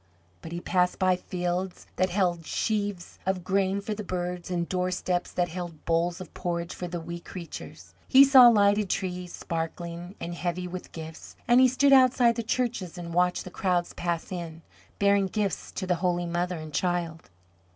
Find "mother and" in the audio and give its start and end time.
16.25-16.73